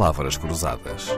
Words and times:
palavras 0.00 0.38
cruzadas. 0.38 1.08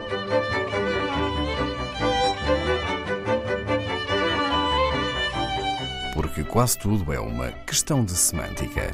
Porque 6.13 6.43
quase 6.43 6.79
tudo 6.81 7.13
é 7.13 7.21
uma 7.21 7.53
questão 7.65 8.05
de 8.05 8.11
semântica. 8.11 8.93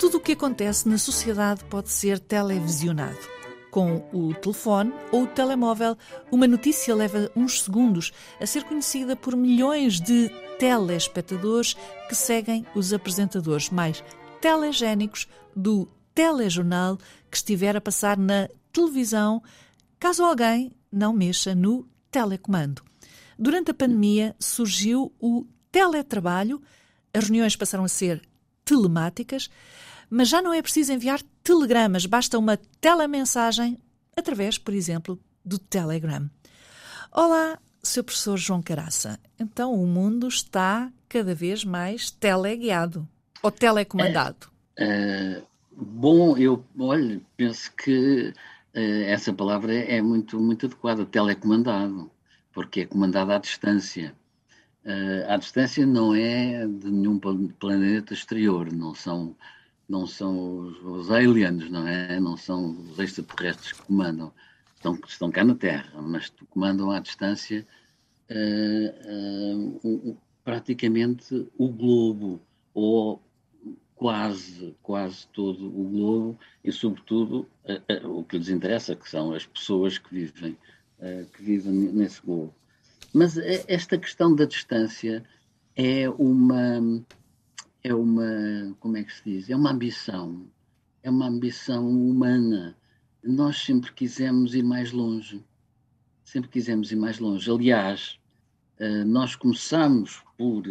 Tudo 0.00 0.16
o 0.16 0.20
que 0.20 0.32
acontece 0.32 0.88
na 0.88 0.98
sociedade 0.98 1.62
pode 1.66 1.92
ser 1.92 2.18
televisionado. 2.18 3.20
Com 3.70 4.04
o 4.12 4.34
telefone 4.34 4.92
ou 5.12 5.22
o 5.22 5.26
telemóvel, 5.28 5.96
uma 6.32 6.48
notícia 6.48 6.92
leva 6.92 7.30
uns 7.36 7.62
segundos 7.62 8.10
a 8.40 8.46
ser 8.46 8.64
conhecida 8.64 9.14
por 9.14 9.36
milhões 9.36 10.00
de 10.00 10.28
telespectadores 10.58 11.76
que 12.08 12.16
seguem 12.16 12.66
os 12.74 12.92
apresentadores 12.92 13.70
mais 13.70 14.02
telegénicos 14.42 15.28
do 15.54 15.88
telejornal 16.12 16.98
que 17.30 17.36
estiver 17.36 17.76
a 17.76 17.80
passar 17.80 18.18
na 18.18 18.48
televisão, 18.72 19.40
caso 20.00 20.24
alguém 20.24 20.72
não 20.90 21.12
mexa 21.12 21.54
no 21.54 21.88
telecomando. 22.10 22.82
Durante 23.38 23.70
a 23.70 23.74
pandemia 23.74 24.34
surgiu 24.40 25.14
o 25.20 25.46
teletrabalho, 25.70 26.60
as 27.14 27.24
reuniões 27.24 27.54
passaram 27.54 27.84
a 27.84 27.88
ser 27.88 28.20
telemáticas, 28.64 29.48
mas 30.10 30.28
já 30.28 30.42
não 30.42 30.52
é 30.52 30.60
preciso 30.60 30.92
enviar 30.92 31.22
telegramas, 31.44 32.04
basta 32.04 32.36
uma 32.36 32.58
telemensagem 32.80 33.78
através, 34.16 34.58
por 34.58 34.74
exemplo, 34.74 35.20
do 35.44 35.56
Telegram. 35.56 36.28
Olá, 37.12 37.58
seu 37.80 38.02
professor 38.02 38.36
João 38.36 38.60
Caraça. 38.60 39.20
Então 39.38 39.72
o 39.72 39.86
mundo 39.86 40.26
está 40.26 40.92
cada 41.08 41.32
vez 41.32 41.64
mais 41.64 42.10
teleguiado 42.10 43.08
ou 43.42 43.50
telecomandado. 43.50 44.48
É, 44.76 45.42
uh, 45.42 45.46
bom, 45.76 46.36
eu 46.36 46.64
olha, 46.78 47.20
penso 47.36 47.72
que 47.74 48.32
uh, 48.74 49.02
essa 49.06 49.32
palavra 49.32 49.74
é 49.74 50.00
muito, 50.00 50.40
muito 50.40 50.66
adequada, 50.66 51.04
telecomandado, 51.04 52.10
porque 52.52 52.82
é 52.82 52.86
comandado 52.86 53.32
à 53.32 53.38
distância. 53.38 54.14
Uh, 54.84 55.28
à 55.28 55.36
distância 55.36 55.84
não 55.86 56.14
é 56.14 56.66
de 56.66 56.90
nenhum 56.90 57.18
planeta 57.18 58.14
exterior, 58.14 58.72
não 58.72 58.94
são 58.94 59.36
não 59.88 60.06
são 60.06 60.60
os, 60.60 60.82
os, 60.82 61.10
aliens, 61.10 61.70
não 61.70 61.86
é? 61.86 62.18
Não 62.18 62.34
são 62.36 62.70
os 62.70 62.98
extraterrestres 62.98 63.72
que 63.72 63.82
comandam. 63.82 64.32
Estão, 64.74 64.98
estão 65.06 65.30
cá 65.30 65.44
na 65.44 65.54
Terra, 65.54 66.00
mas 66.00 66.32
comandam 66.48 66.90
à 66.90 66.98
distância 66.98 67.66
uh, 68.30 69.86
uh, 69.86 70.18
praticamente 70.42 71.46
o 71.58 71.68
globo, 71.68 72.40
ou 72.74 73.22
quase, 74.02 74.74
quase 74.82 75.28
todo 75.28 75.66
o 75.66 75.88
globo, 75.88 76.38
e 76.64 76.72
sobretudo 76.72 77.48
o 78.04 78.24
que 78.24 78.36
lhes 78.36 78.48
interessa, 78.48 78.96
que 78.96 79.08
são 79.08 79.32
as 79.32 79.46
pessoas 79.46 79.96
que 79.96 80.12
vivem, 80.12 80.58
que 81.32 81.40
vivem 81.42 81.72
nesse 81.72 82.20
globo. 82.20 82.52
Mas 83.14 83.38
esta 83.68 83.96
questão 83.96 84.34
da 84.34 84.44
distância 84.44 85.22
é 85.76 86.10
uma 86.10 86.80
é 87.84 87.94
uma, 87.94 88.76
como 88.80 88.96
é 88.96 89.04
que 89.04 89.12
se 89.12 89.22
diz? 89.24 89.50
É 89.50 89.56
uma 89.56 89.70
ambição, 89.70 90.46
é 91.02 91.10
uma 91.10 91.26
ambição 91.26 91.88
humana. 91.88 92.76
Nós 93.22 93.58
sempre 93.58 93.92
quisemos 93.92 94.54
ir 94.54 94.62
mais 94.62 94.92
longe, 94.92 95.44
sempre 96.24 96.48
quisemos 96.50 96.92
ir 96.92 96.96
mais 96.96 97.18
longe. 97.18 97.50
Aliás, 97.50 98.18
eh, 98.78 99.04
nós 99.04 99.34
começamos 99.34 100.22
por, 100.38 100.62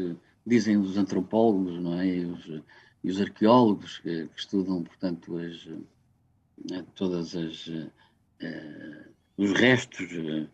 dizem 0.45 0.77
os 0.77 0.97
antropólogos, 0.97 1.81
não 1.81 1.99
é? 1.99 2.25
Os, 2.25 2.61
e 3.03 3.09
os 3.09 3.19
arqueólogos 3.19 3.99
que, 3.99 4.27
que, 4.27 4.39
estudam, 4.39 4.83
portanto, 4.83 5.37
as, 5.37 5.67
eh, 6.71 6.83
todas 6.95 7.35
as 7.35 7.67
uh, 7.67 7.91
os 9.37 9.51
restos 9.53 10.07
de 10.09 10.47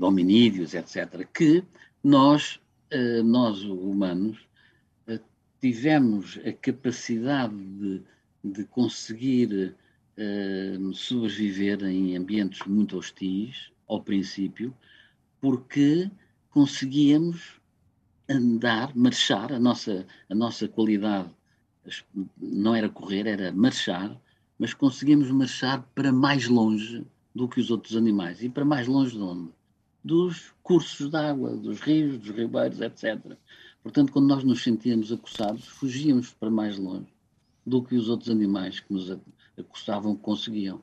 hominídeos, 0.00 0.74
etc., 0.74 1.26
que 1.34 1.64
nós, 2.04 2.60
nós 3.24 3.62
humanos, 3.64 4.38
tivemos 5.60 6.38
a 6.46 6.52
capacidade 6.52 7.54
de, 7.54 8.02
de 8.42 8.64
conseguir 8.64 9.74
uh, 10.16 10.94
sobreviver 10.94 11.82
em 11.84 12.16
ambientes 12.16 12.66
muito 12.66 12.96
hostis, 12.96 13.70
ao 13.86 14.00
princípio, 14.00 14.74
porque 15.40 16.10
conseguíamos 16.50 17.60
andar, 18.28 18.94
marchar, 18.94 19.52
a 19.52 19.58
nossa, 19.58 20.06
a 20.28 20.34
nossa 20.34 20.68
qualidade 20.68 21.28
não 22.36 22.74
era 22.74 22.88
correr, 22.88 23.26
era 23.26 23.52
marchar, 23.52 24.20
mas 24.58 24.74
conseguíamos 24.74 25.30
marchar 25.30 25.82
para 25.94 26.12
mais 26.12 26.46
longe 26.46 27.04
do 27.34 27.48
que 27.48 27.60
os 27.60 27.70
outros 27.70 27.96
animais. 27.96 28.42
E 28.42 28.48
para 28.48 28.64
mais 28.64 28.86
longe 28.86 29.16
de 29.16 29.22
onde? 29.22 29.50
Dos 30.02 30.52
cursos 30.62 31.10
de 31.10 31.16
água, 31.16 31.56
dos 31.56 31.80
rios, 31.80 32.18
dos 32.18 32.30
ribeiros, 32.30 32.80
etc. 32.80 33.36
Portanto, 33.82 34.12
quando 34.12 34.28
nós 34.28 34.44
nos 34.44 34.62
sentíamos 34.62 35.12
acossados, 35.12 35.66
fugíamos 35.66 36.32
para 36.34 36.50
mais 36.50 36.78
longe 36.78 37.08
do 37.64 37.82
que 37.82 37.96
os 37.96 38.08
outros 38.08 38.30
animais 38.30 38.80
que 38.80 38.92
nos 38.92 39.10
acossavam 39.58 40.16
conseguiam. 40.16 40.82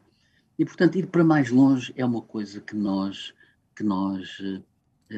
E, 0.57 0.65
portanto, 0.65 0.97
ir 0.97 1.07
para 1.07 1.23
mais 1.23 1.51
longe 1.51 1.93
é 1.95 2.05
uma 2.05 2.21
coisa 2.21 2.59
que 2.61 2.75
nós, 2.75 3.33
que 3.75 3.83
nós 3.83 4.39
uh, 4.39 4.63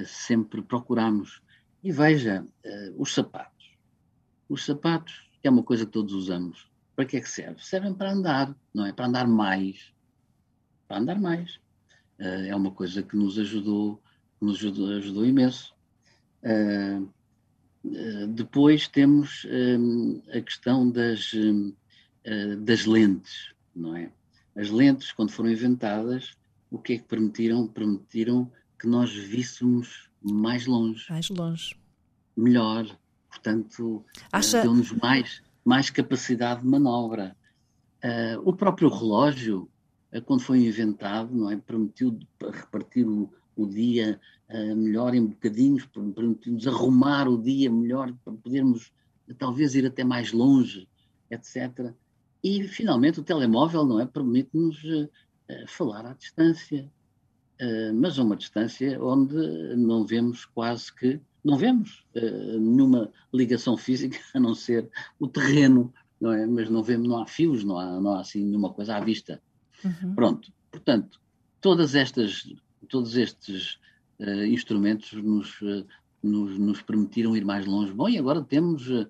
sempre 0.06 0.62
procuramos. 0.62 1.42
E 1.82 1.92
veja, 1.92 2.46
uh, 2.66 3.02
os 3.02 3.14
sapatos. 3.14 3.70
Os 4.50 4.66
sapatos 4.66 5.29
é 5.48 5.50
uma 5.50 5.64
coisa 5.64 5.86
que 5.86 5.92
todos 5.92 6.14
usamos. 6.14 6.70
Para 6.96 7.06
que 7.06 7.18
é 7.18 7.22
que 7.22 7.30
serve? 7.30 7.64
Servem 7.64 7.94
para 7.94 8.12
andar, 8.12 8.56
não 8.74 8.86
é? 8.86 8.92
Para 8.92 9.06
andar 9.08 9.28
mais. 9.28 9.94
Para 10.88 10.98
andar 10.98 11.20
mais. 11.20 11.56
Uh, 12.20 12.48
é 12.48 12.56
uma 12.56 12.72
coisa 12.72 13.02
que 13.02 13.16
nos 13.16 13.40
ajudou, 13.40 14.02
nos 14.42 14.58
ajudou, 14.58 14.90
ajudou 14.90 15.26
imenso. 15.26 15.74
Uh, 16.44 17.10
depois 18.30 18.88
temos 18.90 19.48
um, 19.50 20.22
a 20.34 20.42
questão 20.42 20.92
das, 20.92 21.34
um, 21.34 21.74
das 22.66 22.86
lentes, 22.86 23.54
não 23.74 23.96
é? 23.96 24.12
As 24.54 24.70
lentes, 24.70 25.14
quando 25.14 25.32
foram 25.32 25.50
inventadas, 25.50 26.36
o 26.70 26.78
que 26.78 26.94
é 26.94 26.98
que 26.98 27.06
permitiram? 27.06 27.66
Permitiram 27.66 28.52
que 28.78 28.86
nós 28.86 29.14
víssemos 29.14 30.10
mais 30.22 30.66
longe. 30.66 31.06
Mais 31.10 31.30
longe. 31.30 31.76
Melhor. 32.36 32.86
Portanto, 33.30 34.04
Acha... 34.32 34.62
deu-nos 34.62 34.92
mais, 34.92 35.42
mais 35.64 35.90
capacidade 35.90 36.62
de 36.62 36.68
manobra. 36.68 37.36
Uh, 38.04 38.42
o 38.44 38.54
próprio 38.54 38.90
relógio, 38.90 39.70
quando 40.26 40.42
foi 40.42 40.66
inventado, 40.66 41.36
não 41.36 41.52
é? 41.52 41.58
Permitiu 41.58 42.18
repartir 42.42 43.08
o, 43.08 43.32
o 43.56 43.68
dia 43.68 44.20
uh, 44.50 44.76
melhor 44.76 45.14
em 45.14 45.26
bocadinhos, 45.26 45.86
permitir-nos 45.86 46.66
arrumar 46.68 47.28
o 47.28 47.38
dia 47.42 47.70
melhor, 47.70 48.14
para 48.24 48.34
podermos 48.34 48.92
talvez 49.38 49.76
ir 49.76 49.86
até 49.86 50.04
mais 50.04 50.32
longe, 50.32 50.88
etc. 51.30 51.94
E, 52.44 52.64
finalmente, 52.68 53.20
o 53.20 53.24
telemóvel, 53.24 53.86
não 53.86 54.00
é? 54.00 54.06
Permite-nos 54.06 54.82
uh, 54.84 55.10
falar 55.68 56.06
à 56.06 56.14
distância, 56.14 56.90
uh, 57.62 57.94
mas 57.94 58.18
a 58.18 58.24
uma 58.24 58.38
distância 58.38 59.02
onde 59.04 59.36
não 59.76 60.06
vemos 60.06 60.46
quase 60.46 60.94
que, 60.94 61.20
não 61.44 61.58
vemos 61.58 62.06
nenhuma 62.14 63.12
ligação 63.34 63.78
física, 63.78 64.18
a 64.34 64.40
não 64.40 64.54
ser 64.54 64.90
o 65.20 65.28
terreno, 65.28 65.94
não 66.20 66.32
é? 66.32 66.46
Mas 66.46 66.70
não 66.70 66.84
vemos, 66.84 67.08
não 67.08 67.22
há 67.22 67.26
fios, 67.26 67.64
não 67.64 67.78
há, 67.78 68.00
não 68.00 68.14
há 68.14 68.22
assim 68.22 68.44
nenhuma 68.44 68.74
coisa 68.74 68.96
à 68.96 69.00
vista. 69.00 69.42
Uhum. 69.84 70.16
Pronto, 70.16 70.52
portanto, 70.72 71.20
todas 71.62 71.96
estas 71.96 72.44
todos 72.90 73.16
estes 73.16 73.80
uh, 74.20 74.46
instrumentos 74.46 75.14
nos, 75.14 75.62
uh, 75.62 75.86
nos, 76.22 76.58
nos, 76.58 76.82
permitiram 76.82 77.36
ir 77.36 77.46
mais 77.46 77.66
longe. 77.66 77.94
Bom, 77.94 78.10
e 78.10 78.18
agora 78.18 78.42
temos 78.42 78.90
uh, 78.90 79.08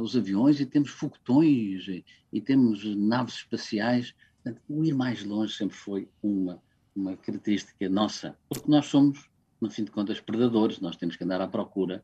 os 0.00 0.16
aviões 0.16 0.60
e 0.60 0.66
temos 0.66 0.90
foguetões 0.90 1.88
e, 1.88 2.04
e 2.32 2.40
temos 2.40 2.84
naves 2.96 3.36
espaciais. 3.36 4.14
Portanto, 4.42 4.62
o 4.68 4.84
ir 4.84 4.94
mais 4.94 5.24
longe 5.24 5.54
sempre 5.54 5.76
foi 5.76 6.08
uma, 6.22 6.62
uma 6.94 7.16
característica 7.16 7.88
nossa, 7.88 8.36
porque 8.48 8.70
nós 8.70 8.86
somos, 8.86 9.28
no 9.62 9.70
fim 9.70 9.84
de 9.84 9.90
contas, 9.90 10.20
predadores, 10.20 10.80
nós 10.80 10.96
temos 10.96 11.16
que 11.16 11.24
andar 11.24 11.40
à 11.40 11.46
procura 11.46 12.02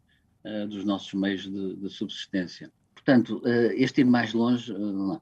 dos 0.71 0.85
nossos 0.85 1.13
meios 1.13 1.43
de, 1.43 1.77
de 1.77 1.91
subsistência. 1.91 2.73
Portanto, 3.09 3.41
uh, 3.43 3.73
este 3.75 4.03
ir 4.03 4.05
mais 4.05 4.35
longe. 4.35 4.71
Uh, 4.71 5.19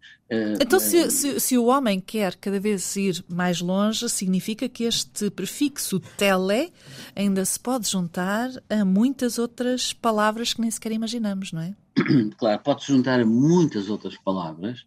então, 0.61 0.81
se, 0.81 1.09
se, 1.09 1.39
se, 1.39 1.57
o 1.57 1.67
homem 1.67 2.01
quer 2.01 2.35
cada 2.35 2.59
vez 2.59 2.97
ir 2.97 3.25
mais 3.29 3.61
longe, 3.61 4.09
significa 4.09 4.69
que 4.69 4.83
este 4.83 5.31
prefixo 5.31 6.01
tele 6.17 6.73
ainda 7.15 7.45
se 7.45 7.61
pode 7.61 7.89
juntar 7.89 8.51
a 8.69 8.85
muitas 8.85 9.39
outras 9.39 9.93
palavras 9.93 10.53
que 10.53 10.61
nem 10.61 10.71
sequer 10.71 10.91
imaginamos, 10.91 11.53
não 11.53 11.61
é? 11.61 11.77
Claro, 12.37 12.61
pode-se 12.65 12.89
juntar 12.89 13.21
a 13.21 13.25
muitas 13.25 13.89
outras 13.89 14.17
palavras 14.17 14.85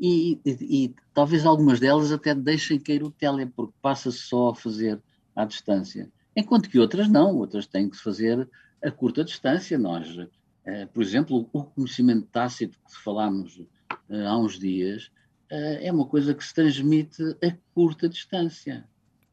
e, 0.00 0.40
e, 0.44 0.50
e, 0.60 0.94
talvez 1.14 1.46
algumas 1.46 1.78
delas 1.78 2.10
até 2.10 2.34
deixem 2.34 2.80
cair 2.80 3.04
o 3.04 3.12
tele, 3.12 3.46
porque 3.46 3.74
passa-se 3.80 4.18
só 4.18 4.48
a 4.48 4.54
fazer 4.56 5.00
à 5.36 5.44
distância. 5.44 6.10
Enquanto 6.40 6.68
que 6.68 6.78
outras 6.78 7.08
não, 7.08 7.36
outras 7.36 7.66
têm 7.66 7.88
que 7.88 7.96
se 7.96 8.02
fazer 8.02 8.48
a 8.82 8.90
curta 8.90 9.22
distância. 9.22 9.78
Nós 9.78 10.16
eh, 10.64 10.86
por 10.86 11.02
exemplo, 11.02 11.48
o 11.52 11.64
conhecimento 11.64 12.26
tácito 12.30 12.78
que 12.86 13.02
falámos 13.02 13.56
uh, 13.56 14.26
há 14.26 14.38
uns 14.38 14.58
dias 14.58 15.10
é 15.52 15.90
uma 15.90 16.06
coisa 16.06 16.32
que 16.32 16.44
se 16.44 16.54
transmite 16.54 17.20
a 17.44 17.52
curta 17.74 18.08
distância. 18.08 18.84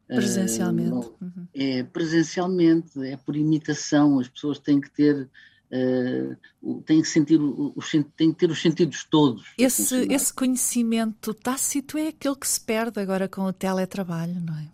Presencialmente. 0.08 1.12
Uhum. 1.22 1.48
É 1.54 1.84
presencialmente, 1.84 3.00
é 3.06 3.16
por 3.18 3.36
imitação, 3.36 4.20
as 4.20 4.28
pessoas 4.28 4.58
têm 4.58 4.82
que 4.82 4.90
ter 4.90 5.30
uh, 5.72 6.82
tem 6.86 7.02
que 7.02 7.08
sentir 7.08 7.40
os, 7.40 7.92
tem 8.16 8.32
que 8.32 8.40
ter 8.40 8.50
os 8.50 8.62
sentidos 8.62 9.04
todos. 9.04 9.54
Esse, 9.58 10.12
esse 10.12 10.34
conhecimento 10.34 11.34
tácito 11.34 11.98
é 11.98 12.08
aquele 12.08 12.36
que 12.36 12.48
se 12.48 12.62
perde 12.62 13.00
agora 13.00 13.28
com 13.28 13.42
o 13.42 13.54
teletrabalho, 13.54 14.42
não 14.42 14.58
é? 14.58 14.72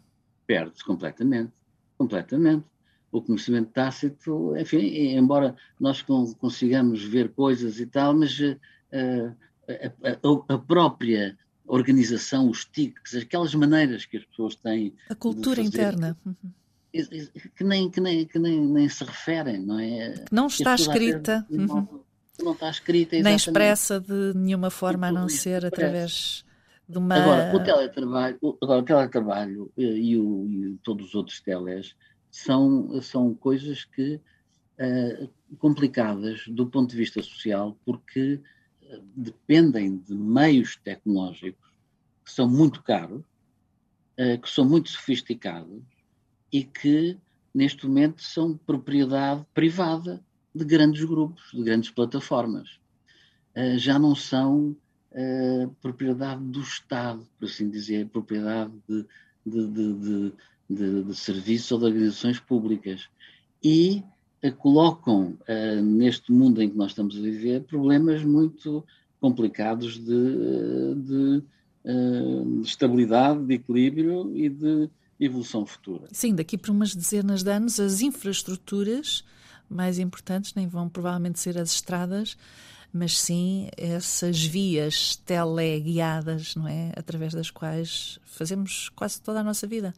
Perde-se 0.48 0.84
completamente, 0.86 1.52
completamente. 1.98 2.66
O 3.12 3.22
conhecimento 3.22 3.72
tácito, 3.72 4.58
enfim, 4.58 5.16
embora 5.16 5.56
nós 5.80 6.02
consigamos 6.02 7.04
ver 7.04 7.30
coisas 7.30 7.80
e 7.80 7.86
tal, 7.86 8.14
mas 8.16 8.40
uh, 8.40 8.58
a, 9.68 10.10
a, 10.10 10.56
a, 10.56 10.58
própria 10.58 11.38
organização, 11.68 12.50
os 12.50 12.66
tics, 12.66 13.16
aquelas 13.16 13.54
maneiras 13.54 14.06
que 14.06 14.18
as 14.18 14.26
pessoas 14.26 14.56
têm. 14.56 14.96
A 15.10 15.16
cultura 15.16 15.62
interna. 15.62 16.18
Uhum 16.26 16.36
que 17.56 17.64
nem, 17.64 17.90
que 17.90 18.00
nem, 18.00 18.26
que 18.26 18.38
nem, 18.38 18.62
nem 18.62 18.88
se 18.88 19.04
referem, 19.04 19.60
não 19.60 19.80
é? 19.80 20.12
Que 20.12 20.34
não 20.34 20.48
está 20.48 20.76
escrita. 20.76 21.46
Uhum. 21.50 21.88
Não 22.40 22.54
está 22.54 22.70
escrita, 22.70 23.16
exatamente. 23.16 23.24
Nem 23.24 23.36
expressa 23.36 24.00
de 24.00 24.34
nenhuma 24.36 24.70
forma, 24.70 25.08
a 25.08 25.12
não 25.12 25.28
ser 25.28 25.66
através 25.66 26.46
de 26.88 26.98
uma... 26.98 27.16
Agora, 27.16 27.56
o 27.56 27.64
teletrabalho, 27.64 28.58
agora, 28.62 28.80
o 28.82 28.84
teletrabalho 28.84 29.72
eh, 29.78 29.84
e, 29.84 30.18
o, 30.18 30.48
e 30.48 30.78
todos 30.84 31.08
os 31.08 31.16
outros 31.16 31.40
teles 31.42 31.96
são, 32.30 33.02
são 33.02 33.34
coisas 33.34 33.86
que 33.86 34.16
uh, 34.16 35.30
complicadas 35.58 36.48
do 36.48 36.68
ponto 36.68 36.90
de 36.90 36.98
vista 36.98 37.22
social, 37.22 37.78
porque 37.86 38.42
uh, 38.82 39.04
dependem 39.16 39.98
de 39.98 40.16
meios 40.16 40.76
tecnológicos 40.76 41.72
que 42.26 42.32
são 42.32 42.50
muito 42.50 42.82
caros, 42.82 43.22
uh, 44.20 44.40
que 44.42 44.50
são 44.50 44.66
muito 44.66 44.90
sofisticados, 44.90 45.84
e 46.52 46.64
que, 46.64 47.18
neste 47.54 47.88
momento, 47.88 48.22
são 48.22 48.58
propriedade 48.58 49.46
privada 49.54 50.24
de 50.54 50.64
grandes 50.66 51.04
grupos, 51.04 51.52
de 51.54 51.64
grandes 51.64 51.90
plataformas. 51.90 52.80
Uh, 53.56 53.78
já 53.78 53.98
não 54.00 54.16
são 54.16 54.76
uh, 55.14 55.70
propriedade 55.82 56.44
do 56.44 56.62
Estado, 56.62 57.26
por 57.40 57.46
assim 57.46 57.70
dizer, 57.70 58.08
propriedade 58.08 58.72
de, 58.88 59.06
de, 59.46 59.68
de, 59.68 60.34
de, 60.70 61.04
de 61.04 61.16
serviços 61.16 61.72
ou 61.72 61.80
de 61.80 61.86
organizações 61.86 62.40
públicas. 62.40 63.08
E 63.64 64.04
uh, 64.44 64.52
colocam, 64.56 65.38
neste 65.84 66.32
mundo 66.32 66.62
em 66.62 66.70
que 66.70 66.78
nós 66.78 66.92
estamos 66.92 67.18
a 67.18 67.22
viver, 67.22 67.64
problemas 67.64 68.24
muito 68.24 68.84
complicados 69.20 69.98
de, 69.98 70.96
de 70.96 71.44
estabilidade, 72.64 73.46
de 73.46 73.54
equilíbrio 73.54 74.36
e 74.36 74.50
de 74.50 74.90
evolução 75.20 75.66
futura. 75.66 76.08
Sim, 76.12 76.36
daqui 76.36 76.58
por 76.58 76.72
umas 76.72 76.94
dezenas 76.94 77.44
de 77.44 77.52
anos, 77.52 77.80
as 77.80 78.02
infraestruturas 78.02 79.24
mais 79.70 79.98
importantes 79.98 80.54
nem 80.54 80.68
vão 80.68 80.90
provavelmente 80.90 81.40
ser 81.40 81.58
as 81.58 81.72
estradas, 81.72 82.38
mas 82.94 83.20
sim 83.20 83.70
essas 83.76 84.46
vias 84.46 85.16
teleguiadas, 85.16 86.56
não 86.56 86.68
é? 86.68 86.92
Através 86.96 87.34
das 87.34 87.50
quais 87.50 88.20
fazemos 88.24 88.90
quase 88.90 89.20
toda 89.20 89.40
a 89.40 89.44
nossa 89.44 89.66
vida. 89.66 89.94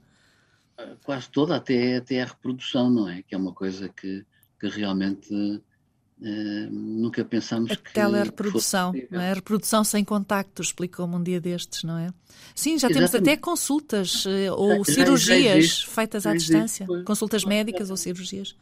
Quase 1.04 1.30
toda, 1.30 1.58
até, 1.58 1.98
até 1.98 2.22
a 2.22 2.26
reprodução, 2.26 2.90
não 2.90 3.10
é? 3.10 3.22
Que 3.22 3.36
é 3.36 3.38
uma 3.38 3.54
coisa 3.54 3.90
que, 3.90 4.26
que 4.60 4.68
realmente 4.68 5.62
Uh, 6.18 6.72
nunca 6.72 7.26
pensamos 7.26 7.72
a 7.72 7.76
que. 7.76 7.92
Telereprodução, 7.92 8.94
não 9.12 9.20
é? 9.20 9.32
A 9.32 9.34
reprodução 9.34 9.84
sem 9.84 10.02
contacto, 10.02 10.62
explicou-me 10.62 11.14
um 11.14 11.22
dia 11.22 11.42
destes, 11.42 11.84
não 11.84 11.98
é? 11.98 12.10
Sim, 12.56 12.80
já 12.80 12.88
Exatamente. 12.88 13.12
temos 13.12 13.16
até 13.16 13.36
consultas 13.36 14.26
uh, 14.26 14.54
ou 14.56 14.86
já, 14.86 14.94
cirurgias 14.94 15.66
já 15.66 15.88
feitas 15.88 16.26
à 16.26 16.34
distância, 16.34 16.88
consultas 17.06 17.44
médicas 17.44 17.90
ou 17.90 17.98
cirurgias. 17.98 18.56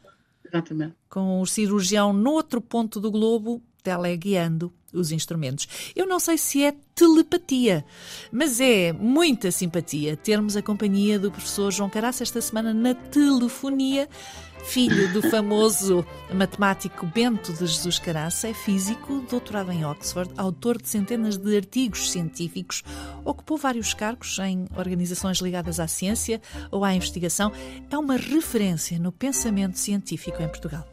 Exatamente. 0.43 0.95
Com 1.07 1.41
o 1.41 1.45
cirurgião 1.45 2.11
no 2.11 2.31
outro 2.31 2.59
ponto 2.59 2.99
do 2.99 3.11
globo, 3.11 3.61
teleguiando 3.83 4.71
os 4.93 5.11
instrumentos. 5.11 5.67
Eu 5.95 6.07
não 6.07 6.19
sei 6.19 6.37
se 6.37 6.63
é 6.63 6.73
telepatia, 6.95 7.83
mas 8.31 8.61
é 8.61 8.93
muita 8.93 9.51
simpatia 9.51 10.15
termos 10.15 10.55
a 10.55 10.61
companhia 10.61 11.19
do 11.19 11.31
professor 11.31 11.71
João 11.71 11.89
Caraça 11.89 12.23
esta 12.23 12.39
semana 12.39 12.73
na 12.73 12.93
telefonia 12.93 14.07
filho 14.63 15.11
do 15.11 15.21
famoso 15.29 16.05
matemático 16.33 17.05
Bento 17.05 17.51
de 17.53 17.59
Jesus 17.59 17.99
Caraça, 17.99 18.47
é 18.47 18.53
físico, 18.53 19.23
doutorado 19.29 19.71
em 19.71 19.85
Oxford, 19.85 20.31
autor 20.37 20.81
de 20.81 20.87
centenas 20.87 21.37
de 21.37 21.55
artigos 21.55 22.11
científicos, 22.11 22.83
ocupou 23.25 23.57
vários 23.57 23.93
cargos 23.93 24.39
em 24.39 24.65
organizações 24.75 25.39
ligadas 25.39 25.79
à 25.79 25.87
ciência 25.87 26.41
ou 26.71 26.83
à 26.83 26.93
investigação. 26.95 27.51
É 27.89 27.97
uma 27.97 28.15
referência 28.15 28.97
no 28.97 29.11
pensamento 29.11 29.77
científico 29.77 30.41
em 30.41 30.47
Portugal. 30.47 30.92